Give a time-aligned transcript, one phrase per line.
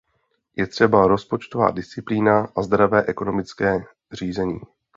[0.55, 4.59] Je třeba rozpočtová disciplína a zdravé ekonomické řízení.